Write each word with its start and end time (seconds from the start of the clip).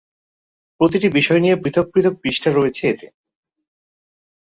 প্রতিটি 0.81 1.07
বিষয় 1.09 1.39
নিয়ে 1.39 1.55
পৃথক 1.63 1.85
পৃথক 1.93 2.13
পৃষ্ঠা 2.21 2.49
রয়েছে 2.51 2.83
এতে। 2.87 3.07